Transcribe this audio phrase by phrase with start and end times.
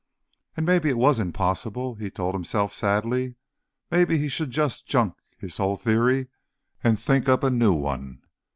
[0.57, 3.35] And maybe it was impossible, he told himself sadly.
[3.91, 6.29] Maybe he should just junk his whole theory
[6.83, 8.23] and think up a new one.